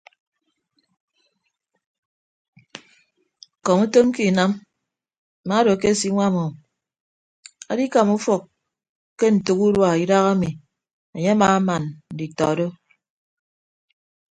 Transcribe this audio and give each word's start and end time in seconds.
Ọkọm 3.59 3.77
utom 3.85 4.07
ke 4.15 4.21
inam 4.29 4.51
mma 5.43 5.55
odo 5.61 5.71
akesinwam 5.75 6.33
o 6.45 6.47
adikama 7.71 8.11
ufọk 8.19 8.43
ke 9.19 9.25
ntәk 9.35 9.59
urua 9.65 9.99
idaha 10.03 10.29
ami 10.33 10.49
anye 11.13 11.29
amaaman 11.35 11.83
nditọ 12.13 12.47
do. 12.57 12.67